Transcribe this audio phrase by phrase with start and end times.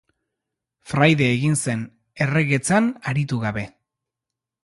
[0.93, 1.83] Fraide egin zen,
[2.27, 3.67] erregetzan aritu gabe.